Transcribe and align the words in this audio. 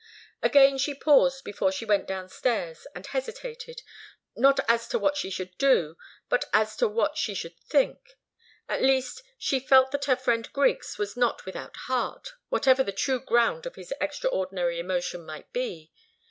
Again 0.41 0.79
she 0.79 0.95
paused 0.95 1.43
before 1.43 1.71
she 1.71 1.85
went 1.85 2.07
downstairs, 2.07 2.87
and 2.95 3.05
hesitated, 3.05 3.83
not 4.35 4.59
as 4.67 4.87
to 4.87 4.97
what 4.97 5.15
she 5.15 5.29
should 5.29 5.55
do, 5.59 5.95
but 6.27 6.45
as 6.53 6.75
to 6.77 6.87
what 6.87 7.17
she 7.17 7.35
should 7.35 7.59
think. 7.59 8.17
At 8.67 8.81
least, 8.81 9.21
she 9.37 9.59
felt 9.59 9.91
that 9.91 10.05
her 10.05 10.15
friend 10.15 10.51
Griggs 10.53 10.97
was 10.97 11.15
not 11.15 11.45
without 11.45 11.77
heart, 11.85 12.33
whatever 12.49 12.81
the 12.81 12.91
true 12.91 13.19
ground 13.19 13.67
of 13.67 13.75
his 13.75 13.93
extraordinary 14.01 14.79
emotion 14.79 15.23
might 15.23 15.53
be. 15.53 15.91